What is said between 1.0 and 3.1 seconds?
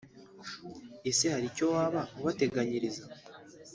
ese hari icyo waba ubateganyiriza